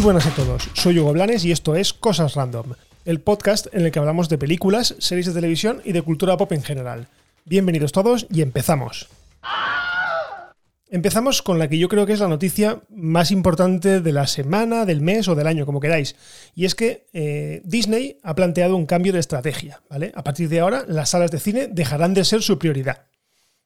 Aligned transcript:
Muy 0.00 0.14
buenas 0.14 0.26
a 0.26 0.34
todos, 0.34 0.66
soy 0.72 0.98
Hugo 0.98 1.12
Blanes 1.12 1.44
y 1.44 1.52
esto 1.52 1.76
es 1.76 1.92
Cosas 1.92 2.32
Random, 2.32 2.72
el 3.04 3.20
podcast 3.20 3.66
en 3.74 3.84
el 3.84 3.92
que 3.92 3.98
hablamos 3.98 4.30
de 4.30 4.38
películas, 4.38 4.94
series 4.98 5.26
de 5.26 5.34
televisión 5.34 5.82
y 5.84 5.92
de 5.92 6.00
cultura 6.00 6.38
pop 6.38 6.52
en 6.52 6.62
general. 6.62 7.08
Bienvenidos 7.44 7.92
todos 7.92 8.26
y 8.30 8.40
empezamos. 8.40 9.10
Empezamos 10.88 11.42
con 11.42 11.58
la 11.58 11.68
que 11.68 11.76
yo 11.76 11.90
creo 11.90 12.06
que 12.06 12.14
es 12.14 12.20
la 12.20 12.28
noticia 12.28 12.80
más 12.88 13.30
importante 13.30 14.00
de 14.00 14.12
la 14.12 14.26
semana, 14.26 14.86
del 14.86 15.02
mes 15.02 15.28
o 15.28 15.34
del 15.34 15.46
año, 15.46 15.66
como 15.66 15.80
queráis. 15.80 16.16
Y 16.54 16.64
es 16.64 16.74
que 16.74 17.06
eh, 17.12 17.60
Disney 17.64 18.16
ha 18.22 18.34
planteado 18.34 18.76
un 18.76 18.86
cambio 18.86 19.12
de 19.12 19.20
estrategia, 19.20 19.82
¿vale? 19.90 20.12
A 20.14 20.24
partir 20.24 20.48
de 20.48 20.60
ahora, 20.60 20.86
las 20.88 21.10
salas 21.10 21.30
de 21.30 21.40
cine 21.40 21.68
dejarán 21.70 22.14
de 22.14 22.24
ser 22.24 22.40
su 22.40 22.58
prioridad. 22.58 23.04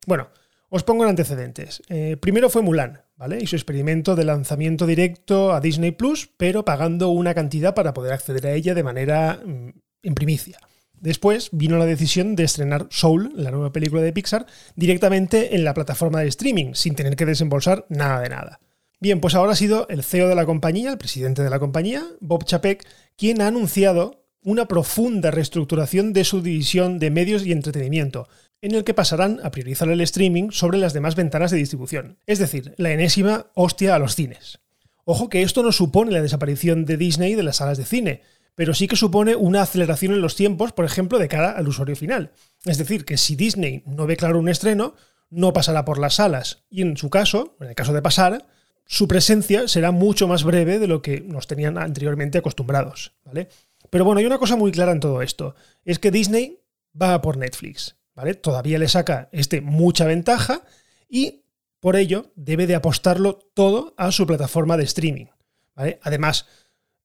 Bueno, 0.04 0.30
os 0.74 0.82
pongo 0.82 1.04
en 1.04 1.10
antecedentes. 1.10 1.82
Eh, 1.88 2.16
primero 2.18 2.50
fue 2.50 2.60
Mulan, 2.60 3.02
¿vale? 3.16 3.38
Y 3.40 3.46
su 3.46 3.54
experimento 3.54 4.16
de 4.16 4.24
lanzamiento 4.24 4.86
directo 4.86 5.52
a 5.52 5.60
Disney 5.60 5.92
Plus, 5.92 6.28
pero 6.36 6.64
pagando 6.64 7.10
una 7.10 7.32
cantidad 7.32 7.76
para 7.76 7.94
poder 7.94 8.12
acceder 8.12 8.44
a 8.48 8.54
ella 8.54 8.74
de 8.74 8.82
manera 8.82 9.40
mm, 9.44 9.68
en 10.02 10.14
primicia. 10.16 10.58
Después 10.94 11.50
vino 11.52 11.78
la 11.78 11.86
decisión 11.86 12.34
de 12.34 12.42
estrenar 12.42 12.88
Soul, 12.90 13.30
la 13.36 13.52
nueva 13.52 13.70
película 13.70 14.02
de 14.02 14.12
Pixar, 14.12 14.46
directamente 14.74 15.54
en 15.54 15.62
la 15.62 15.74
plataforma 15.74 16.18
de 16.20 16.26
streaming, 16.26 16.74
sin 16.74 16.96
tener 16.96 17.14
que 17.14 17.26
desembolsar 17.26 17.86
nada 17.88 18.20
de 18.20 18.30
nada. 18.30 18.58
Bien, 18.98 19.20
pues 19.20 19.36
ahora 19.36 19.52
ha 19.52 19.56
sido 19.56 19.86
el 19.88 20.02
CEO 20.02 20.28
de 20.28 20.34
la 20.34 20.44
compañía, 20.44 20.90
el 20.90 20.98
presidente 20.98 21.44
de 21.44 21.50
la 21.50 21.60
compañía, 21.60 22.04
Bob 22.20 22.44
Chapek, 22.44 22.84
quien 23.16 23.42
ha 23.42 23.46
anunciado 23.46 24.24
una 24.42 24.66
profunda 24.66 25.30
reestructuración 25.30 26.12
de 26.12 26.24
su 26.24 26.42
división 26.42 26.98
de 26.98 27.12
medios 27.12 27.46
y 27.46 27.52
entretenimiento, 27.52 28.26
en 28.64 28.74
el 28.74 28.82
que 28.82 28.94
pasarán 28.94 29.40
a 29.42 29.50
priorizar 29.50 29.90
el 29.90 30.00
streaming 30.00 30.50
sobre 30.50 30.78
las 30.78 30.94
demás 30.94 31.16
ventanas 31.16 31.50
de 31.50 31.58
distribución, 31.58 32.16
es 32.26 32.38
decir, 32.38 32.74
la 32.78 32.92
enésima 32.92 33.50
hostia 33.52 33.94
a 33.94 33.98
los 33.98 34.14
cines. 34.14 34.58
Ojo 35.04 35.28
que 35.28 35.42
esto 35.42 35.62
no 35.62 35.70
supone 35.70 36.12
la 36.12 36.22
desaparición 36.22 36.86
de 36.86 36.96
Disney 36.96 37.34
de 37.34 37.42
las 37.42 37.56
salas 37.56 37.76
de 37.76 37.84
cine, 37.84 38.22
pero 38.54 38.72
sí 38.72 38.88
que 38.88 38.96
supone 38.96 39.36
una 39.36 39.60
aceleración 39.60 40.14
en 40.14 40.22
los 40.22 40.34
tiempos, 40.34 40.72
por 40.72 40.86
ejemplo, 40.86 41.18
de 41.18 41.28
cara 41.28 41.50
al 41.50 41.68
usuario 41.68 41.94
final. 41.94 42.32
Es 42.64 42.78
decir, 42.78 43.04
que 43.04 43.18
si 43.18 43.36
Disney 43.36 43.82
no 43.84 44.06
ve 44.06 44.16
claro 44.16 44.38
un 44.38 44.48
estreno, 44.48 44.94
no 45.28 45.52
pasará 45.52 45.84
por 45.84 45.98
las 45.98 46.14
salas 46.14 46.64
y 46.70 46.80
en 46.80 46.96
su 46.96 47.10
caso, 47.10 47.58
en 47.60 47.68
el 47.68 47.74
caso 47.74 47.92
de 47.92 48.00
pasar, 48.00 48.46
su 48.86 49.06
presencia 49.06 49.68
será 49.68 49.90
mucho 49.90 50.26
más 50.26 50.42
breve 50.42 50.78
de 50.78 50.86
lo 50.86 51.02
que 51.02 51.20
nos 51.20 51.46
tenían 51.46 51.76
anteriormente 51.76 52.38
acostumbrados, 52.38 53.12
¿vale? 53.26 53.50
Pero 53.90 54.06
bueno, 54.06 54.20
hay 54.20 54.24
una 54.24 54.38
cosa 54.38 54.56
muy 54.56 54.72
clara 54.72 54.92
en 54.92 55.00
todo 55.00 55.20
esto, 55.20 55.54
es 55.84 55.98
que 55.98 56.10
Disney 56.10 56.60
va 57.00 57.20
por 57.20 57.36
Netflix, 57.36 57.96
¿vale? 58.14 58.34
Todavía 58.34 58.78
le 58.78 58.88
saca 58.88 59.28
este 59.32 59.60
mucha 59.60 60.06
ventaja 60.06 60.62
y 61.08 61.44
por 61.80 61.96
ello 61.96 62.32
debe 62.34 62.66
de 62.66 62.74
apostarlo 62.74 63.38
todo 63.54 63.94
a 63.96 64.10
su 64.10 64.26
plataforma 64.26 64.76
de 64.76 64.84
streaming. 64.84 65.26
Además, 65.74 66.46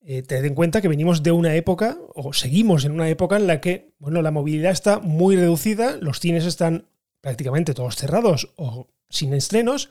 eh, 0.01 0.21
tened 0.21 0.45
en 0.45 0.55
cuenta 0.55 0.81
que 0.81 0.87
venimos 0.87 1.23
de 1.23 1.31
una 1.31 1.55
época, 1.55 1.97
o 2.15 2.31
seguimos 2.33 2.85
en 2.85 2.93
una 2.93 3.09
época 3.09 3.35
en 3.35 3.47
la 3.47 3.59
que, 3.59 3.93
bueno, 3.99 4.21
la 4.21 4.31
movilidad 4.31 4.71
está 4.71 4.99
muy 4.99 5.35
reducida, 5.35 5.97
los 5.97 6.19
cines 6.19 6.45
están 6.45 6.87
prácticamente 7.19 7.73
todos 7.73 7.97
cerrados 7.97 8.53
o 8.55 8.87
sin 9.09 9.33
estrenos, 9.33 9.89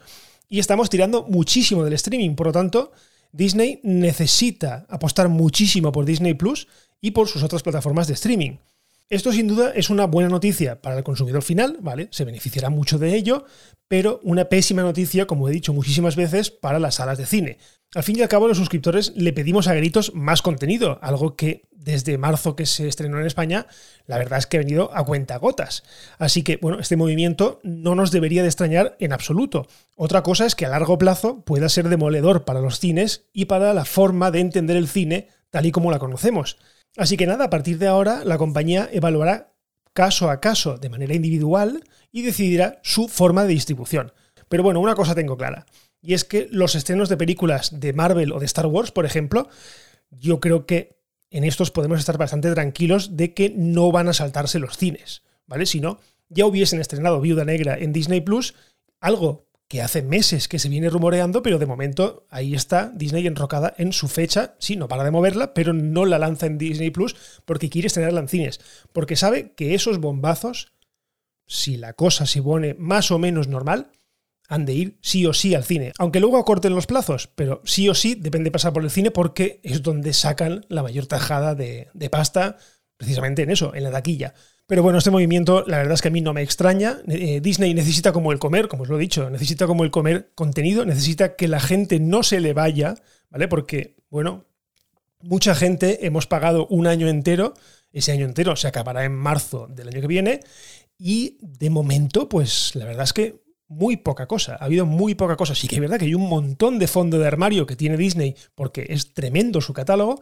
y 0.48 0.60
estamos 0.60 0.88
tirando 0.88 1.24
muchísimo 1.24 1.84
del 1.84 1.92
streaming. 1.92 2.34
Por 2.34 2.46
lo 2.46 2.52
tanto, 2.52 2.92
Disney 3.32 3.80
necesita 3.82 4.86
apostar 4.88 5.28
muchísimo 5.28 5.92
por 5.92 6.06
Disney 6.06 6.34
Plus 6.34 6.66
y 7.00 7.10
por 7.10 7.28
sus 7.28 7.42
otras 7.42 7.62
plataformas 7.62 8.06
de 8.06 8.14
streaming. 8.14 8.56
Esto 9.10 9.32
sin 9.32 9.48
duda 9.48 9.72
es 9.74 9.88
una 9.88 10.04
buena 10.04 10.28
noticia 10.28 10.82
para 10.82 10.98
el 10.98 11.02
consumidor 11.02 11.42
final, 11.42 11.78
¿vale? 11.80 12.08
Se 12.10 12.26
beneficiará 12.26 12.68
mucho 12.68 12.98
de 12.98 13.14
ello, 13.14 13.46
pero 13.88 14.20
una 14.22 14.50
pésima 14.50 14.82
noticia, 14.82 15.26
como 15.26 15.48
he 15.48 15.52
dicho 15.52 15.72
muchísimas 15.72 16.14
veces, 16.14 16.50
para 16.50 16.78
las 16.78 16.96
salas 16.96 17.16
de 17.16 17.24
cine. 17.24 17.56
Al 17.94 18.02
fin 18.02 18.18
y 18.18 18.20
al 18.22 18.28
cabo, 18.28 18.48
los 18.48 18.58
suscriptores 18.58 19.14
le 19.16 19.32
pedimos 19.32 19.66
a 19.66 19.72
gritos 19.72 20.14
más 20.14 20.42
contenido, 20.42 20.98
algo 21.00 21.36
que 21.36 21.62
desde 21.70 22.18
marzo 22.18 22.54
que 22.54 22.66
se 22.66 22.86
estrenó 22.86 23.18
en 23.18 23.24
España, 23.24 23.66
la 24.04 24.18
verdad 24.18 24.40
es 24.40 24.46
que 24.46 24.58
ha 24.58 24.60
venido 24.60 24.94
a 24.94 25.02
cuenta 25.06 25.38
gotas. 25.38 25.84
Así 26.18 26.42
que, 26.42 26.58
bueno, 26.58 26.78
este 26.78 26.96
movimiento 26.96 27.60
no 27.62 27.94
nos 27.94 28.10
debería 28.10 28.42
de 28.42 28.48
extrañar 28.48 28.94
en 29.00 29.14
absoluto. 29.14 29.68
Otra 29.96 30.22
cosa 30.22 30.44
es 30.44 30.54
que 30.54 30.66
a 30.66 30.68
largo 30.68 30.98
plazo 30.98 31.40
pueda 31.46 31.70
ser 31.70 31.88
demoledor 31.88 32.44
para 32.44 32.60
los 32.60 32.78
cines 32.78 33.24
y 33.32 33.46
para 33.46 33.72
la 33.72 33.86
forma 33.86 34.30
de 34.30 34.40
entender 34.40 34.76
el 34.76 34.86
cine 34.86 35.28
tal 35.48 35.64
y 35.64 35.72
como 35.72 35.90
la 35.90 35.98
conocemos. 35.98 36.58
Así 36.96 37.16
que 37.16 37.26
nada, 37.26 37.46
a 37.46 37.50
partir 37.50 37.78
de 37.78 37.86
ahora 37.86 38.24
la 38.24 38.38
compañía 38.38 38.88
evaluará 38.92 39.52
caso 39.92 40.30
a 40.30 40.40
caso 40.40 40.78
de 40.78 40.88
manera 40.88 41.14
individual 41.14 41.82
y 42.12 42.22
decidirá 42.22 42.80
su 42.82 43.08
forma 43.08 43.42
de 43.42 43.48
distribución. 43.48 44.12
Pero 44.48 44.62
bueno, 44.62 44.80
una 44.80 44.94
cosa 44.94 45.14
tengo 45.14 45.36
clara, 45.36 45.66
y 46.00 46.14
es 46.14 46.24
que 46.24 46.48
los 46.50 46.74
estrenos 46.74 47.08
de 47.08 47.16
películas 47.16 47.80
de 47.80 47.92
Marvel 47.92 48.32
o 48.32 48.38
de 48.38 48.46
Star 48.46 48.66
Wars, 48.66 48.92
por 48.92 49.04
ejemplo, 49.04 49.48
yo 50.10 50.40
creo 50.40 50.66
que 50.66 50.98
en 51.30 51.44
estos 51.44 51.70
podemos 51.70 51.98
estar 51.98 52.16
bastante 52.16 52.52
tranquilos 52.52 53.16
de 53.16 53.34
que 53.34 53.52
no 53.54 53.92
van 53.92 54.08
a 54.08 54.14
saltarse 54.14 54.58
los 54.58 54.76
cines, 54.78 55.22
¿vale? 55.46 55.66
Si 55.66 55.80
no, 55.80 55.98
ya 56.28 56.46
hubiesen 56.46 56.80
estrenado 56.80 57.20
Viuda 57.20 57.44
Negra 57.44 57.76
en 57.76 57.92
Disney 57.92 58.20
Plus, 58.20 58.54
algo 59.00 59.47
que 59.68 59.82
hace 59.82 60.02
meses 60.02 60.48
que 60.48 60.58
se 60.58 60.70
viene 60.70 60.88
rumoreando, 60.88 61.42
pero 61.42 61.58
de 61.58 61.66
momento 61.66 62.26
ahí 62.30 62.54
está 62.54 62.90
Disney 62.94 63.26
enrocada 63.26 63.74
en 63.76 63.92
su 63.92 64.08
fecha. 64.08 64.56
Sí, 64.58 64.76
no 64.76 64.88
para 64.88 65.04
de 65.04 65.10
moverla, 65.10 65.52
pero 65.52 65.74
no 65.74 66.06
la 66.06 66.18
lanza 66.18 66.46
en 66.46 66.56
Disney 66.56 66.90
Plus 66.90 67.14
porque 67.44 67.68
quiere 67.68 67.86
estrenarla 67.86 68.20
en 68.20 68.28
cines. 68.28 68.60
Porque 68.92 69.14
sabe 69.14 69.52
que 69.52 69.74
esos 69.74 69.98
bombazos, 69.98 70.72
si 71.46 71.76
la 71.76 71.92
cosa 71.92 72.24
se 72.24 72.42
pone 72.42 72.74
más 72.74 73.10
o 73.10 73.18
menos 73.18 73.46
normal, 73.46 73.92
han 74.48 74.64
de 74.64 74.72
ir 74.72 74.98
sí 75.02 75.26
o 75.26 75.34
sí 75.34 75.54
al 75.54 75.64
cine. 75.64 75.92
Aunque 75.98 76.20
luego 76.20 76.38
acorten 76.38 76.74
los 76.74 76.86
plazos, 76.86 77.28
pero 77.34 77.60
sí 77.64 77.90
o 77.90 77.94
sí 77.94 78.14
depende 78.14 78.48
de 78.48 78.52
pasar 78.52 78.72
por 78.72 78.82
el 78.82 78.90
cine 78.90 79.10
porque 79.10 79.60
es 79.62 79.82
donde 79.82 80.14
sacan 80.14 80.64
la 80.70 80.82
mayor 80.82 81.06
tajada 81.06 81.54
de, 81.54 81.88
de 81.92 82.08
pasta, 82.10 82.56
precisamente 82.96 83.42
en 83.42 83.50
eso, 83.50 83.74
en 83.74 83.84
la 83.84 83.90
taquilla. 83.90 84.32
Pero 84.68 84.82
bueno, 84.82 84.98
este 84.98 85.10
movimiento 85.10 85.64
la 85.66 85.78
verdad 85.78 85.94
es 85.94 86.02
que 86.02 86.08
a 86.08 86.10
mí 86.10 86.20
no 86.20 86.34
me 86.34 86.42
extraña. 86.42 86.98
Eh, 87.08 87.40
Disney 87.40 87.72
necesita 87.72 88.12
como 88.12 88.32
el 88.32 88.38
comer, 88.38 88.68
como 88.68 88.82
os 88.82 88.90
lo 88.90 88.98
he 88.98 89.00
dicho, 89.00 89.30
necesita 89.30 89.66
como 89.66 89.82
el 89.82 89.90
comer 89.90 90.30
contenido, 90.34 90.84
necesita 90.84 91.36
que 91.36 91.48
la 91.48 91.58
gente 91.58 92.00
no 92.00 92.22
se 92.22 92.38
le 92.38 92.52
vaya, 92.52 92.96
¿vale? 93.30 93.48
Porque, 93.48 93.96
bueno, 94.10 94.44
mucha 95.22 95.54
gente 95.54 96.04
hemos 96.06 96.26
pagado 96.26 96.66
un 96.66 96.86
año 96.86 97.08
entero, 97.08 97.54
ese 97.92 98.12
año 98.12 98.26
entero 98.26 98.56
se 98.56 98.68
acabará 98.68 99.06
en 99.06 99.14
marzo 99.14 99.68
del 99.68 99.88
año 99.88 100.02
que 100.02 100.06
viene, 100.06 100.40
y 100.98 101.38
de 101.40 101.70
momento, 101.70 102.28
pues 102.28 102.74
la 102.74 102.84
verdad 102.84 103.04
es 103.04 103.14
que 103.14 103.40
muy 103.68 103.96
poca 103.96 104.26
cosa, 104.26 104.56
ha 104.60 104.66
habido 104.66 104.84
muy 104.84 105.14
poca 105.14 105.36
cosa. 105.36 105.54
Sí 105.54 105.66
que 105.66 105.76
es 105.76 105.80
verdad 105.80 105.98
que 105.98 106.04
hay 106.04 106.14
un 106.14 106.28
montón 106.28 106.78
de 106.78 106.88
fondo 106.88 107.18
de 107.18 107.26
armario 107.26 107.64
que 107.64 107.76
tiene 107.76 107.96
Disney 107.96 108.36
porque 108.54 108.84
es 108.90 109.14
tremendo 109.14 109.62
su 109.62 109.72
catálogo, 109.72 110.20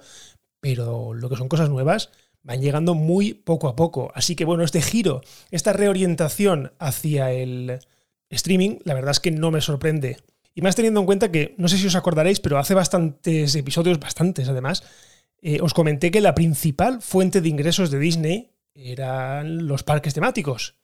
pero 0.61 1.15
lo 1.15 1.28
que 1.28 1.37
son 1.37 1.49
cosas 1.49 1.69
nuevas, 1.69 2.11
van 2.47 2.61
llegando 2.61 2.95
muy 2.95 3.34
poco 3.34 3.69
a 3.69 3.75
poco. 3.75 4.12
Así 4.15 4.37
que 4.37 4.45
bueno, 4.45 4.62
este 4.62 4.81
giro, 4.81 5.21
esta 5.51 5.73
reorientación 5.73 6.73
hacia 6.79 7.33
el 7.33 7.81
streaming, 8.31 8.79
la 8.84 8.95
verdad 8.95 9.11
es 9.11 9.21
que 9.21 9.33
no 9.33 9.51
me 9.51 9.61
sorprende. 9.61 10.19
Y 10.55 10.62
más 10.62 10.77
teniendo 10.77 11.01
en 11.01 11.07
cuenta 11.07 11.31
que, 11.31 11.55
no 11.59 11.69
sé 11.69 11.77
si 11.77 11.87
os 11.89 11.97
acordaréis, 11.97 12.41
pero 12.41 12.59
hace 12.59 12.75
bastantes 12.75 13.55
episodios, 13.57 13.99
bastantes 13.99 14.49
además, 14.49 14.84
eh, 15.43 15.59
os 15.61 15.75
comenté 15.75 16.11
que 16.11 16.21
la 16.21 16.34
principal 16.34 17.03
fuente 17.03 17.41
de 17.41 17.49
ingresos 17.49 17.91
de 17.91 17.99
Disney 17.99 18.53
eran 18.75 19.67
los 19.67 19.83
parques 19.83 20.15
temáticos. 20.15 20.77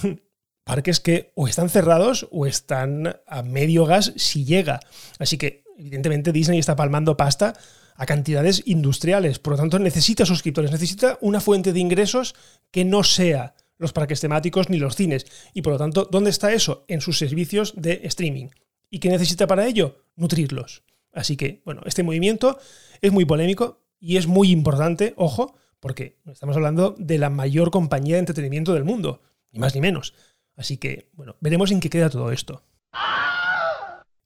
parques 0.64 1.00
que 1.00 1.32
o 1.34 1.48
están 1.48 1.68
cerrados 1.68 2.28
o 2.30 2.46
están 2.46 3.16
a 3.26 3.42
medio 3.42 3.86
gas 3.86 4.12
si 4.16 4.44
llega. 4.44 4.80
Así 5.18 5.36
que, 5.36 5.64
evidentemente, 5.76 6.30
Disney 6.30 6.60
está 6.60 6.76
palmando 6.76 7.16
pasta 7.16 7.54
a 7.98 8.06
cantidades 8.06 8.62
industriales. 8.64 9.38
Por 9.40 9.54
lo 9.54 9.58
tanto, 9.58 9.78
necesita 9.78 10.24
suscriptores, 10.24 10.70
necesita 10.70 11.18
una 11.20 11.40
fuente 11.40 11.72
de 11.72 11.80
ingresos 11.80 12.34
que 12.70 12.84
no 12.84 13.02
sea 13.02 13.54
los 13.76 13.92
parques 13.92 14.20
temáticos 14.20 14.70
ni 14.70 14.78
los 14.78 14.96
cines. 14.96 15.26
Y 15.52 15.62
por 15.62 15.74
lo 15.74 15.78
tanto, 15.78 16.08
¿dónde 16.10 16.30
está 16.30 16.52
eso? 16.52 16.84
En 16.88 17.00
sus 17.00 17.18
servicios 17.18 17.74
de 17.76 18.00
streaming. 18.04 18.46
¿Y 18.88 19.00
qué 19.00 19.08
necesita 19.08 19.46
para 19.46 19.66
ello? 19.66 20.04
Nutrirlos. 20.14 20.84
Así 21.12 21.36
que, 21.36 21.60
bueno, 21.64 21.82
este 21.86 22.04
movimiento 22.04 22.58
es 23.02 23.12
muy 23.12 23.24
polémico 23.24 23.82
y 23.98 24.16
es 24.16 24.28
muy 24.28 24.52
importante, 24.52 25.12
ojo, 25.16 25.56
porque 25.80 26.18
estamos 26.26 26.54
hablando 26.54 26.94
de 26.98 27.18
la 27.18 27.30
mayor 27.30 27.72
compañía 27.72 28.14
de 28.14 28.20
entretenimiento 28.20 28.74
del 28.74 28.84
mundo, 28.84 29.22
ni 29.50 29.58
más 29.58 29.74
ni 29.74 29.80
menos. 29.80 30.14
Así 30.56 30.76
que, 30.76 31.10
bueno, 31.14 31.36
veremos 31.40 31.72
en 31.72 31.80
qué 31.80 31.90
queda 31.90 32.10
todo 32.10 32.30
esto. 32.30 32.62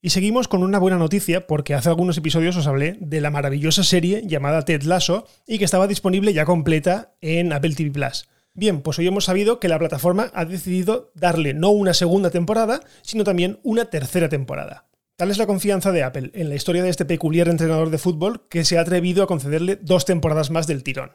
Y 0.05 0.11
seguimos 0.11 0.49
con 0.49 0.65
una 0.65 0.81
buena 0.81 0.99
noticia 0.99 1.47
porque 1.47 1.75
hace 1.75 1.89
algunos 1.89 2.19
episodios 2.19 2.57
os 2.57 2.67
hablé 2.67 2.97
de 2.99 3.21
la 3.21 3.31
maravillosa 3.31 3.85
serie 3.85 4.25
llamada 4.27 4.65
Ted 4.65 4.83
Lasso 4.83 5.29
y 5.47 5.59
que 5.59 5.65
estaba 5.65 5.87
disponible 5.87 6.33
ya 6.33 6.45
completa 6.45 7.15
en 7.21 7.53
Apple 7.53 7.77
TV 7.77 7.93
Plus. 7.93 8.29
Bien, 8.53 8.83
pues 8.83 8.99
hoy 8.99 9.07
hemos 9.07 9.27
sabido 9.27 9.61
que 9.61 9.69
la 9.69 9.79
plataforma 9.79 10.33
ha 10.35 10.45
decidido 10.45 11.13
darle 11.15 11.55
no 11.55 11.71
una 11.71 11.95
segunda 11.95 12.31
temporada, 12.31 12.81
sino 13.03 13.23
también 13.23 13.61
una 13.63 13.91
tercera 13.91 14.29
temporada. 14.29 14.89
Tal 15.15 15.31
es 15.31 15.39
la 15.39 15.47
confianza 15.47 15.93
de 15.93 16.03
Apple 16.03 16.33
en 16.35 16.49
la 16.49 16.57
historia 16.57 16.83
de 16.83 16.91
este 16.91 17.05
peculiar 17.05 17.47
entrenador 17.47 17.91
de 17.91 17.99
fútbol 17.99 18.49
que 18.49 18.65
se 18.65 18.79
ha 18.79 18.81
atrevido 18.81 19.23
a 19.23 19.29
concederle 19.29 19.77
dos 19.77 20.05
temporadas 20.05 20.51
más 20.51 20.67
del 20.67 20.83
tirón. 20.83 21.13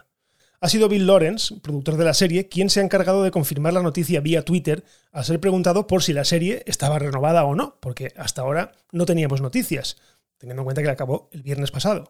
Ha 0.59 0.69
sido 0.69 0.89
Bill 0.89 1.06
Lawrence, 1.06 1.56
productor 1.62 1.98
de 1.98 2.06
la 2.06 2.15
serie, 2.15 2.48
quien 2.48 2.69
se 2.69 2.80
ha 2.80 2.83
encargado 2.83 3.24
de 3.24 3.30
confirmar 3.30 3.74
la 3.74 3.83
noticia 3.83 4.21
vía 4.21 4.44
Twitter 4.44 4.83
al 5.12 5.24
ser 5.24 5.39
preguntado 5.39 5.86
por 5.86 6.01
si 6.01 6.13
la 6.13 6.25
serie 6.25 6.63
estaba 6.65 6.98
renovada 6.98 7.45
o 7.45 7.54
no, 7.54 7.77
porque 7.80 8.12
hasta 8.18 8.42
ahora 8.42 8.71
no 8.92 9.06
teníamos 9.06 9.39
noticias, 9.39 9.98
teniendo 10.39 10.62
en 10.62 10.65
cuenta 10.65 10.81
que 10.81 10.88
la 10.88 10.94
acabó 10.94 11.30
el 11.31 11.44
viernes 11.44 11.69
pasado. 11.69 12.09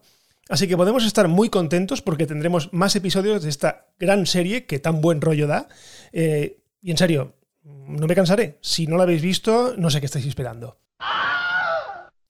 Así 0.50 0.68
que 0.70 0.78
podemos 0.78 1.06
estar 1.06 1.28
muy 1.28 1.50
contentos 1.50 2.02
porque 2.02 2.26
tendremos 2.26 2.72
más 2.72 2.96
episodios 2.96 3.44
de 3.44 3.50
esta 3.50 3.88
gran 4.00 4.26
serie 4.26 4.66
que 4.66 4.80
tan 4.80 5.02
buen 5.02 5.20
rollo 5.20 5.46
da. 5.46 5.68
Eh, 6.14 6.62
y 6.82 6.92
en 6.92 6.98
serio, 6.98 7.36
no 7.64 8.08
me 8.08 8.16
cansaré. 8.16 8.58
Si 8.62 8.88
no 8.88 8.96
la 8.96 9.04
habéis 9.04 9.22
visto, 9.22 9.76
no 9.78 9.90
sé 9.90 10.00
qué 10.00 10.06
estáis 10.06 10.26
esperando. 10.26 10.78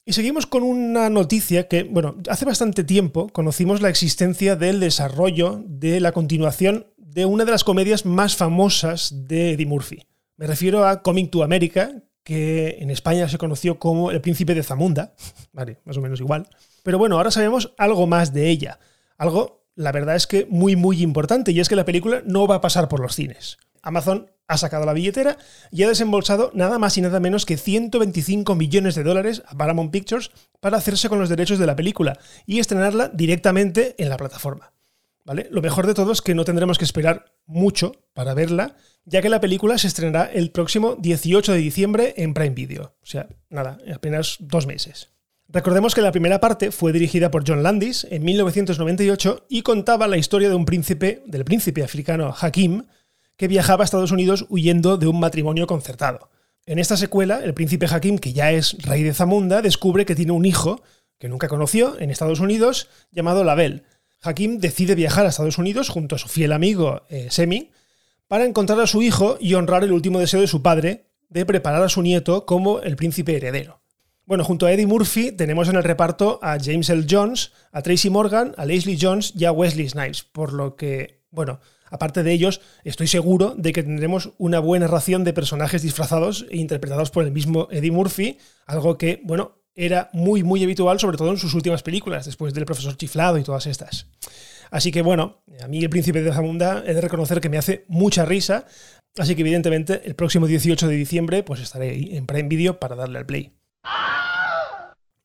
Y 0.08 0.14
seguimos 0.14 0.48
con 0.48 0.64
una 0.64 1.10
noticia 1.10 1.68
que, 1.68 1.84
bueno, 1.84 2.16
hace 2.30 2.46
bastante 2.46 2.86
tiempo 2.86 3.28
conocimos 3.28 3.82
la 3.82 3.90
existencia 3.90 4.56
del 4.56 4.80
desarrollo 4.80 5.62
de 5.66 6.00
la 6.00 6.14
continuación 6.14 6.88
de 6.96 7.26
una 7.26 7.44
de 7.44 7.52
las 7.52 7.66
comedias 7.66 8.06
más 8.06 8.38
famosas 8.38 9.28
de 9.28 9.52
Eddie 9.52 9.66
Murphy. 9.66 10.08
Me 10.38 10.48
refiero 10.48 10.88
a 10.88 11.04
Coming 11.04 11.28
to 11.30 11.44
America, 11.44 11.92
que 12.24 12.78
en 12.80 12.90
España 12.90 13.28
se 13.28 13.38
conoció 13.38 13.80
como 13.80 14.10
El 14.10 14.22
Príncipe 14.22 14.56
de 14.56 14.64
Zamunda. 14.64 15.14
Vale, 15.52 15.80
más 15.84 15.98
o 15.98 16.02
menos 16.02 16.22
igual. 16.22 16.48
Pero 16.84 16.98
bueno, 16.98 17.18
ahora 17.18 17.30
sabemos 17.30 17.74
algo 17.78 18.08
más 18.08 18.32
de 18.32 18.48
ella. 18.48 18.80
Algo, 19.18 19.66
la 19.76 19.92
verdad 19.92 20.16
es 20.16 20.26
que 20.26 20.48
muy, 20.50 20.78
muy 20.78 21.02
importante, 21.02 21.52
y 21.52 21.60
es 21.60 21.68
que 21.68 21.76
la 21.76 21.84
película 21.84 22.22
no 22.26 22.48
va 22.48 22.56
a 22.56 22.62
pasar 22.62 22.88
por 22.88 23.02
los 23.02 23.14
cines. 23.14 23.58
Amazon 23.82 24.32
ha 24.48 24.58
sacado 24.58 24.86
la 24.86 24.94
billetera 24.94 25.38
y 25.72 25.84
ha 25.84 25.88
desembolsado 25.88 26.52
nada 26.54 26.80
más 26.80 26.98
y 26.98 27.02
nada 27.02 27.20
menos 27.20 27.46
que 27.46 27.58
125 27.58 28.56
millones 28.56 28.96
de 28.96 29.04
dólares 29.04 29.44
a 29.48 29.58
Paramount 29.58 29.92
Pictures 29.92 30.32
para 30.60 30.78
hacerse 30.78 31.10
con 31.10 31.20
los 31.20 31.30
derechos 31.30 31.60
de 31.60 31.66
la 31.68 31.76
película 31.76 32.18
y 32.46 32.60
estrenarla 32.60 33.10
directamente 33.10 33.96
en 33.98 34.10
la 34.10 34.18
plataforma. 34.18 34.74
¿Vale? 35.26 35.50
Lo 35.52 35.62
mejor 35.62 35.86
de 35.88 35.94
todo 35.94 36.14
es 36.14 36.22
que 36.22 36.34
no 36.34 36.46
tendremos 36.46 36.78
que 36.78 36.86
esperar 36.86 37.26
mucho 37.46 37.92
para 38.14 38.34
verla, 38.34 38.78
ya 39.04 39.22
que 39.22 39.28
la 39.28 39.42
película 39.42 39.78
se 39.78 39.88
estrenará 39.88 40.32
el 40.32 40.52
próximo 40.52 40.96
18 40.96 41.52
de 41.52 41.58
diciembre 41.58 42.14
en 42.16 42.34
Prime 42.34 42.56
Video. 42.56 42.96
O 43.02 43.06
sea, 43.06 43.28
nada, 43.50 43.78
apenas 43.94 44.38
dos 44.40 44.68
meses. 44.68 45.10
Recordemos 45.50 45.96
que 45.96 46.02
la 46.02 46.12
primera 46.12 46.40
parte 46.40 46.72
fue 46.72 46.94
dirigida 46.94 47.30
por 47.30 47.44
John 47.46 47.64
Landis 47.64 48.08
en 48.10 48.24
1998 48.24 49.48
y 49.50 49.64
contaba 49.64 50.08
la 50.08 50.18
historia 50.18 50.48
de 50.48 50.56
un 50.56 50.66
príncipe, 50.66 51.24
del 51.26 51.44
príncipe 51.44 51.84
africano 51.84 52.34
Hakim, 52.38 52.84
que 53.38 53.48
viajaba 53.48 53.84
a 53.84 53.86
Estados 53.86 54.12
Unidos 54.12 54.46
huyendo 54.50 54.98
de 54.98 55.08
un 55.08 55.20
matrimonio 55.20 55.68
concertado. 55.68 56.30
En 56.66 56.80
esta 56.80 56.98
secuela, 56.98 57.42
el 57.44 57.54
príncipe 57.54 57.88
Hakim, 57.90 58.18
que 58.18 58.34
ya 58.34 58.52
es 58.52 58.76
rey 58.84 59.04
de 59.04 59.14
Zamunda, 59.14 59.62
descubre 59.62 60.06
que 60.06 60.16
tiene 60.16 60.34
un 60.34 60.46
hijo 60.46 60.82
que 61.18 61.30
nunca 61.30 61.48
conoció 61.48 62.00
en 62.00 62.12
Estados 62.12 62.40
Unidos 62.40 62.90
llamado 63.12 63.44
Label. 63.44 63.84
Hakim 64.22 64.60
decide 64.60 64.96
viajar 64.96 65.26
a 65.26 65.30
Estados 65.30 65.58
Unidos 65.58 65.90
junto 65.90 66.16
a 66.16 66.20
su 66.20 66.28
fiel 66.28 66.52
amigo 66.52 67.04
eh, 67.10 67.28
Semi 67.30 67.72
para 68.28 68.46
encontrar 68.46 68.80
a 68.82 68.88
su 68.88 69.02
hijo 69.02 69.38
y 69.40 69.54
honrar 69.54 69.84
el 69.84 69.94
último 69.94 70.20
deseo 70.20 70.42
de 70.42 70.48
su 70.48 70.62
padre 70.62 71.06
de 71.30 71.46
preparar 71.46 71.84
a 71.84 71.90
su 71.90 72.02
nieto 72.02 72.46
como 72.46 72.82
el 72.82 72.96
príncipe 72.96 73.38
heredero. 73.38 73.82
Bueno, 74.26 74.44
junto 74.44 74.66
a 74.66 74.74
Eddie 74.74 74.88
Murphy 74.88 75.32
tenemos 75.32 75.70
en 75.70 75.78
el 75.78 75.84
reparto 75.84 76.40
a 76.42 76.58
James 76.62 76.90
L. 76.90 77.06
Jones, 77.10 77.54
a 77.72 77.82
Tracy 77.82 78.10
Morgan, 78.10 78.54
a 78.58 78.66
Leslie 78.66 78.98
Jones 79.00 79.32
y 79.38 79.46
a 79.46 79.54
Wesley 79.54 79.88
Snipes, 79.88 80.24
por 80.24 80.52
lo 80.52 80.76
que, 80.76 81.24
bueno, 81.32 81.62
aparte 81.90 82.24
de 82.24 82.32
ellos, 82.32 82.62
estoy 82.84 83.08
seguro 83.08 83.56
de 83.58 83.74
que 83.74 83.84
tendremos 83.84 84.32
una 84.38 84.60
buena 84.60 84.88
ración 84.88 85.24
de 85.24 85.34
personajes 85.34 85.82
disfrazados 85.82 86.46
e 86.50 86.58
interpretados 86.58 87.12
por 87.12 87.24
el 87.24 87.32
mismo 87.32 87.68
Eddie 87.72 87.92
Murphy, 87.92 88.38
algo 88.66 88.98
que, 88.98 89.22
bueno, 89.24 89.58
era 89.78 90.10
muy, 90.12 90.44
muy 90.44 90.64
habitual, 90.64 91.00
sobre 91.00 91.18
todo 91.18 91.30
en 91.30 91.38
sus 91.38 91.54
últimas 91.54 91.84
películas, 91.84 92.26
después 92.26 92.54
del 92.54 92.66
Profesor 92.66 92.98
Chiflado 92.98 93.38
y 93.38 93.44
todas 93.44 93.68
estas. 93.68 94.08
Así 94.72 94.92
que 94.92 95.02
bueno, 95.02 95.44
a 95.62 95.68
mí 95.68 95.80
el 95.80 95.90
príncipe 95.90 96.22
de 96.22 96.34
Zamunda 96.34 96.84
he 96.86 96.94
de 96.94 97.02
reconocer 97.02 97.40
que 97.40 97.50
me 97.50 97.58
hace 97.58 97.86
mucha 97.88 98.26
risa, 98.26 98.66
así 99.18 99.36
que 99.36 99.42
evidentemente 99.42 100.02
el 100.06 100.16
próximo 100.16 100.48
18 100.48 100.88
de 100.88 100.96
diciembre 100.96 101.44
pues 101.44 101.62
estaré 101.62 102.18
en 102.18 102.26
Prime 102.26 102.50
Video 102.50 102.80
para 102.80 102.96
darle 102.96 103.20
al 103.20 103.26
play. 103.26 103.54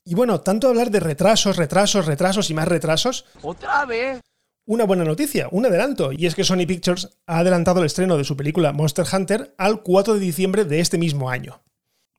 Y 0.04 0.14
bueno, 0.14 0.40
tanto 0.40 0.68
hablar 0.68 0.90
de 0.90 1.00
retrasos, 1.00 1.56
retrasos, 1.56 2.06
retrasos 2.06 2.50
y 2.50 2.54
más 2.54 2.66
retrasos. 2.66 3.24
¿Otra 3.40 3.84
vez? 3.86 4.20
Una 4.64 4.84
buena 4.84 5.02
noticia, 5.02 5.48
un 5.50 5.66
adelanto, 5.66 6.12
y 6.12 6.26
es 6.26 6.36
que 6.36 6.44
Sony 6.44 6.66
Pictures 6.68 7.18
ha 7.26 7.40
adelantado 7.40 7.80
el 7.80 7.86
estreno 7.86 8.16
de 8.16 8.22
su 8.22 8.36
película 8.36 8.72
Monster 8.72 9.04
Hunter 9.12 9.52
al 9.58 9.82
4 9.82 10.14
de 10.14 10.20
diciembre 10.20 10.64
de 10.64 10.78
este 10.78 10.98
mismo 10.98 11.30
año. 11.30 11.64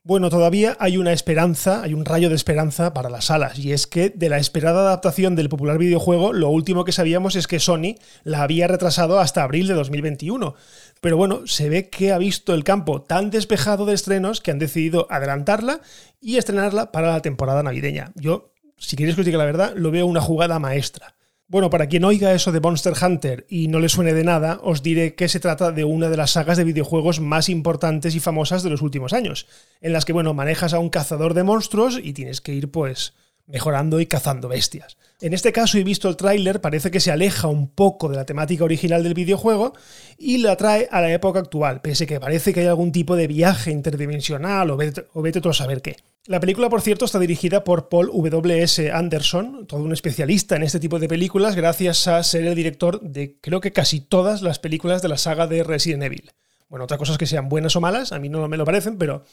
Bueno, 0.03 0.29
todavía 0.29 0.75
hay 0.81 0.97
una 0.97 1.13
esperanza, 1.13 1.83
hay 1.83 1.93
un 1.93 2.03
rayo 2.03 2.27
de 2.27 2.35
esperanza 2.35 2.93
para 2.93 3.09
las 3.09 3.25
salas, 3.25 3.57
y 3.57 3.71
es 3.71 3.87
que 3.87 4.09
de 4.09 4.27
la 4.27 4.39
esperada 4.39 4.81
adaptación 4.81 5.37
del 5.37 5.47
popular 5.47 5.77
videojuego, 5.77 6.33
lo 6.33 6.49
último 6.49 6.83
que 6.83 6.91
sabíamos 6.91 7.37
es 7.37 7.47
que 7.47 7.61
Sony 7.61 7.95
la 8.25 8.43
había 8.43 8.67
retrasado 8.67 9.21
hasta 9.21 9.43
abril 9.43 9.69
de 9.69 9.75
2021. 9.75 10.53
Pero 10.99 11.15
bueno, 11.15 11.47
se 11.47 11.69
ve 11.69 11.89
que 11.89 12.11
ha 12.11 12.17
visto 12.17 12.53
el 12.53 12.65
campo 12.65 13.03
tan 13.03 13.29
despejado 13.29 13.85
de 13.85 13.93
estrenos 13.93 14.41
que 14.41 14.51
han 14.51 14.59
decidido 14.59 15.07
adelantarla 15.09 15.79
y 16.19 16.35
estrenarla 16.35 16.91
para 16.91 17.07
la 17.07 17.21
temporada 17.21 17.63
navideña. 17.63 18.11
Yo, 18.15 18.51
si 18.77 18.97
queréis 18.97 19.15
que 19.15 19.21
os 19.21 19.25
diga 19.25 19.37
la 19.37 19.45
verdad, 19.45 19.71
lo 19.77 19.91
veo 19.91 20.05
una 20.05 20.19
jugada 20.19 20.59
maestra. 20.59 21.15
Bueno, 21.53 21.69
para 21.69 21.85
quien 21.85 22.03
oiga 22.03 22.33
eso 22.33 22.51
de 22.51 22.59
Monster 22.59 22.95
Hunter 22.99 23.45
y 23.47 23.67
no 23.67 23.79
le 23.79 23.87
suene 23.87 24.15
de 24.15 24.23
nada, 24.23 24.59
os 24.63 24.81
diré 24.81 25.13
que 25.13 25.29
se 25.29 25.39
trata 25.39 25.71
de 25.71 25.83
una 25.83 26.09
de 26.09 26.17
las 26.17 26.31
sagas 26.31 26.57
de 26.57 26.63
videojuegos 26.63 27.19
más 27.19 27.47
importantes 27.47 28.15
y 28.15 28.19
famosas 28.19 28.63
de 28.63 28.71
los 28.71 28.81
últimos 28.81 29.13
años, 29.13 29.45
en 29.79 29.93
las 29.93 30.03
que, 30.03 30.13
bueno, 30.13 30.33
manejas 30.33 30.73
a 30.73 30.79
un 30.79 30.89
cazador 30.89 31.35
de 31.35 31.43
monstruos 31.43 31.99
y 32.01 32.13
tienes 32.13 32.41
que 32.41 32.55
ir, 32.55 32.71
pues, 32.71 33.13
mejorando 33.45 33.99
y 33.99 34.07
cazando 34.07 34.47
bestias. 34.47 34.97
En 35.21 35.35
este 35.35 35.51
caso 35.51 35.77
he 35.77 35.83
visto 35.83 36.09
el 36.09 36.17
tráiler, 36.17 36.59
parece 36.59 36.89
que 36.89 36.99
se 36.99 37.11
aleja 37.11 37.47
un 37.49 37.69
poco 37.69 38.09
de 38.09 38.15
la 38.15 38.25
temática 38.25 38.63
original 38.63 39.03
del 39.03 39.13
videojuego 39.13 39.73
y 40.17 40.39
la 40.39 40.55
trae 40.55 40.87
a 40.89 41.01
la 41.01 41.13
época 41.13 41.37
actual, 41.37 41.81
pese 41.81 42.07
que 42.07 42.19
parece 42.19 42.51
que 42.51 42.61
hay 42.61 42.65
algún 42.65 42.91
tipo 42.91 43.15
de 43.15 43.27
viaje 43.27 43.69
interdimensional 43.69 44.71
o 44.71 44.75
vete, 44.75 45.05
o 45.13 45.49
a 45.49 45.53
saber 45.53 45.83
qué. 45.83 45.97
La 46.25 46.39
película, 46.39 46.69
por 46.69 46.79
cierto, 46.79 47.03
está 47.03 47.19
dirigida 47.19 47.65
por 47.65 47.89
Paul 47.89 48.07
W.S. 48.07 48.89
Anderson, 48.89 49.67
todo 49.67 49.81
un 49.81 49.91
especialista 49.91 50.55
en 50.55 50.63
este 50.63 50.79
tipo 50.79 50.97
de 50.97 51.09
películas, 51.09 51.53
gracias 51.53 52.07
a 52.07 52.23
ser 52.23 52.45
el 52.45 52.55
director 52.55 53.01
de 53.01 53.37
creo 53.41 53.59
que 53.59 53.73
casi 53.73 53.99
todas 53.99 54.41
las 54.41 54.57
películas 54.57 55.01
de 55.01 55.09
la 55.09 55.17
saga 55.17 55.47
de 55.47 55.65
Resident 55.65 56.03
Evil. 56.03 56.31
Bueno, 56.69 56.85
otra 56.85 56.97
cosa 56.97 57.11
es 57.11 57.17
que 57.17 57.27
sean 57.27 57.49
buenas 57.49 57.75
o 57.75 57.81
malas, 57.81 58.13
a 58.13 58.19
mí 58.19 58.29
no 58.29 58.47
me 58.47 58.55
lo 58.55 58.63
parecen, 58.63 58.97
pero 58.97 59.25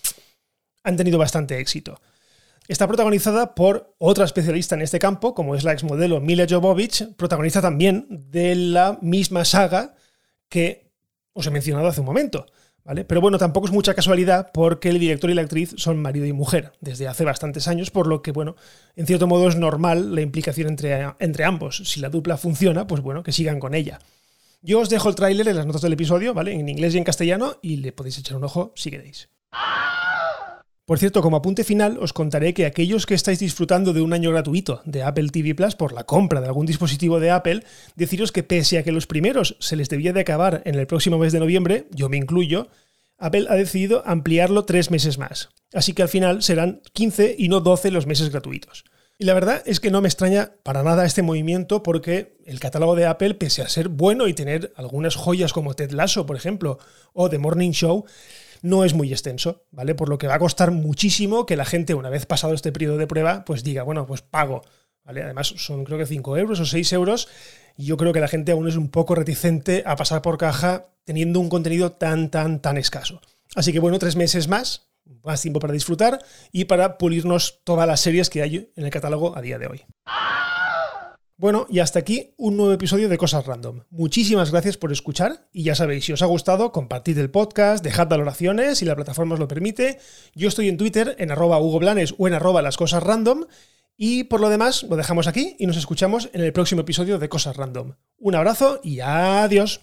han 0.83 0.97
tenido 0.97 1.17
bastante 1.17 1.61
éxito. 1.61 2.01
Está 2.67 2.89
protagonizada 2.89 3.55
por 3.55 3.95
otra 3.99 4.25
especialista 4.25 4.75
en 4.75 4.83
este 4.83 4.99
campo, 4.99 5.33
como 5.33 5.55
es 5.55 5.63
la 5.63 5.73
exmodelo 5.73 6.21
Mila 6.21 6.47
Jovovich, 6.51 7.15
protagonista 7.15 7.63
también 7.63 8.07
de 8.11 8.57
la 8.57 8.99
misma 9.01 9.45
saga 9.45 9.95
que 10.49 10.91
os 11.35 11.47
he 11.47 11.53
mencionado 11.53 11.87
hace 11.87 12.00
un 12.00 12.07
momento. 12.07 12.47
Pero 12.85 13.21
bueno, 13.21 13.39
tampoco 13.39 13.67
es 13.67 13.73
mucha 13.73 13.95
casualidad 13.95 14.51
porque 14.53 14.89
el 14.89 14.99
director 14.99 15.31
y 15.31 15.35
la 15.35 15.43
actriz 15.43 15.75
son 15.77 16.01
marido 16.01 16.27
y 16.27 16.33
mujer 16.33 16.73
desde 16.81 17.09
hace 17.09 17.25
bastantes 17.25 17.69
años, 17.69 17.91
por 17.91 18.07
lo 18.07 18.23
que, 18.23 18.33
bueno, 18.33 18.57
en 18.97 19.07
cierto 19.07 19.27
modo 19.27 19.49
es 19.49 19.57
normal 19.57 20.15
la 20.15 20.23
implicación 20.23 20.69
entre, 20.69 21.13
entre 21.19 21.45
ambos. 21.45 21.83
Si 21.85 22.01
la 22.01 22.09
dupla 22.09 22.37
funciona, 22.37 22.87
pues 22.87 23.01
bueno, 23.03 23.23
que 23.23 23.33
sigan 23.33 23.61
con 23.61 23.75
ella. 23.75 24.01
Yo 24.63 24.81
os 24.81 24.91
dejo 24.91 25.09
el 25.09 25.15
tráiler 25.15 25.49
en 25.49 25.57
las 25.57 25.67
notas 25.67 25.83
del 25.83 25.95
episodio, 25.95 26.35
¿vale? 26.35 26.53
En 26.53 26.69
inglés 26.69 26.95
y 26.95 26.99
en 26.99 27.05
castellano, 27.05 27.57
y 27.63 27.77
le 27.77 27.93
podéis 27.93 28.19
echar 28.19 28.37
un 28.37 28.45
ojo 28.45 28.73
si 28.75 28.91
queréis. 28.91 29.29
Por 30.90 30.99
cierto, 30.99 31.23
como 31.23 31.37
apunte 31.37 31.62
final, 31.62 31.99
os 32.00 32.12
contaré 32.12 32.52
que 32.52 32.66
aquellos 32.66 33.06
que 33.06 33.14
estáis 33.14 33.38
disfrutando 33.38 33.92
de 33.92 34.00
un 34.00 34.12
año 34.12 34.32
gratuito 34.32 34.82
de 34.85 35.04
Apple 35.04 35.28
TV 35.28 35.54
Plus 35.54 35.76
por 35.76 35.92
la 35.92 36.02
compra 36.02 36.40
de 36.40 36.49
algún 36.49 36.66
dispositivo 36.66 37.20
de 37.20 37.30
Apple, 37.30 37.62
deciros 37.94 38.32
que 38.32 38.42
pese 38.42 38.76
a 38.76 38.82
que 38.82 38.90
los 38.90 39.06
primeros 39.06 39.56
se 39.61 39.76
les 39.76 39.88
debía 39.88 40.12
de 40.12 40.23
acabar 40.23 40.62
en 40.64 40.75
el 40.75 40.88
próximo 40.88 41.16
mes 41.16 41.32
de 41.32 41.38
noviembre, 41.38 41.87
yo 41.92 42.09
me 42.09 42.16
incluyo, 42.16 42.70
Apple 43.18 43.47
ha 43.49 43.54
decidido 43.54 44.02
ampliarlo 44.04 44.64
tres 44.64 44.90
meses 44.90 45.16
más. 45.16 45.50
Así 45.73 45.92
que 45.92 46.02
al 46.02 46.09
final 46.09 46.42
serán 46.42 46.82
15 46.92 47.37
y 47.38 47.49
no 47.49 47.61
12 47.61 47.92
los 47.92 48.09
meses 48.09 48.30
gratuitos. 48.30 48.82
Y 49.16 49.26
la 49.26 49.35
verdad 49.35 49.62
es 49.66 49.78
que 49.78 49.92
no 49.92 50.00
me 50.00 50.09
extraña 50.09 50.54
para 50.64 50.82
nada 50.82 51.04
este 51.04 51.23
movimiento 51.23 51.85
porque 51.85 52.37
el 52.47 52.59
catálogo 52.59 52.97
de 52.97 53.06
Apple, 53.06 53.35
pese 53.35 53.62
a 53.62 53.68
ser 53.68 53.90
bueno 53.90 54.26
y 54.26 54.35
tener 54.35 54.73
algunas 54.75 55.14
joyas 55.14 55.52
como 55.52 55.75
Ted 55.75 55.92
Lasso, 55.92 56.26
por 56.26 56.37
ejemplo, 56.37 56.78
o 57.12 57.30
The 57.30 57.38
Morning 57.38 57.70
Show, 57.70 58.06
no 58.62 58.85
es 58.85 58.95
muy 58.95 59.11
extenso, 59.12 59.64
¿vale? 59.71 59.95
Por 59.95 60.09
lo 60.09 60.19
que 60.19 60.26
va 60.26 60.35
a 60.35 60.38
costar 60.38 60.71
muchísimo 60.71 61.47
que 61.47 61.57
la 61.57 61.64
gente, 61.64 61.95
una 61.95 62.11
vez 62.11 62.26
pasado 62.26 62.55
este 62.55 62.73
periodo 62.73 62.99
de 62.99 63.07
prueba, 63.07 63.45
pues 63.45 63.64
diga, 63.64 63.83
bueno, 63.83 64.07
pues 64.07 64.23
pago. 64.23 64.62
¿Vale? 65.05 65.23
Además, 65.23 65.55
son 65.57 65.85
creo 65.85 65.99
que 65.99 66.07
5 66.07 66.37
euros 66.37 66.61
o 66.61 66.67
6 66.67 66.93
euros. 66.93 67.29
Y 67.76 67.87
yo 67.87 67.97
creo 67.97 68.12
que 68.12 68.21
la 68.21 68.29
gente 68.29 68.52
aún 68.52 68.69
es 68.69 68.76
un 68.76 68.90
poco 68.90 69.14
reticente 69.14 69.83
a 69.87 69.97
pasar 69.97 70.23
por 70.23 70.38
caja 70.38 70.90
teniendo 71.05 71.40
un 71.40 71.49
contenido 71.49 71.93
tan, 71.93 72.31
tan, 72.31 72.61
tan 72.61 72.76
escaso. 72.76 73.21
Así 73.55 73.73
que 73.73 73.81
bueno, 73.81 73.99
tres 73.99 74.17
meses 74.17 74.47
más, 74.47 74.90
más 75.25 75.43
tiempo 75.43 75.59
para 75.61 75.73
disfrutar 75.73 76.19
y 76.52 76.67
para 76.67 76.99
pulirnos 76.99 77.61
todas 77.64 77.87
las 77.87 78.00
series 78.00 78.31
que 78.31 78.43
hay 78.43 78.71
en 78.76 78.85
el 78.85 78.90
catálogo 78.90 79.37
a 79.37 79.40
día 79.40 79.59
de 79.59 79.67
hoy. 79.67 79.83
Bueno, 81.40 81.66
y 81.70 81.78
hasta 81.78 81.99
aquí 81.99 82.35
un 82.37 82.59
nuevo 82.59 82.70
episodio 82.70 83.09
de 83.09 83.16
Cosas 83.16 83.47
Random. 83.47 83.85
Muchísimas 83.88 84.50
gracias 84.50 84.76
por 84.76 84.92
escuchar 84.92 85.49
y 85.54 85.62
ya 85.62 85.75
sabéis, 85.75 86.04
si 86.04 86.12
os 86.12 86.20
ha 86.20 86.26
gustado, 86.26 86.70
compartid 86.70 87.16
el 87.16 87.30
podcast, 87.30 87.82
dejad 87.82 88.09
valoraciones 88.09 88.76
si 88.76 88.85
la 88.85 88.94
plataforma 88.94 89.32
os 89.32 89.40
lo 89.40 89.49
permite. 89.49 89.99
Yo 90.35 90.49
estoy 90.49 90.68
en 90.68 90.76
Twitter 90.76 91.16
en 91.18 91.30
arroba 91.30 91.59
Hugo 91.59 91.78
Blanes 91.78 92.14
o 92.18 92.28
en 92.28 92.35
arroba 92.35 92.61
las 92.61 92.76
cosas 92.76 93.02
random. 93.02 93.47
Y 93.97 94.25
por 94.25 94.42
lo 94.42 94.50
demás, 94.50 94.82
lo 94.82 94.97
dejamos 94.97 95.28
aquí 95.28 95.56
y 95.59 95.66
nos 95.66 95.78
escuchamos 95.78 96.28
en 96.35 96.42
el 96.42 96.52
próximo 96.52 96.82
episodio 96.82 97.18
de 97.18 97.30
Cosas 97.30 97.56
Random. 97.56 97.94
Un 98.18 98.35
abrazo 98.35 98.78
y 98.85 99.00
adiós. 99.00 99.80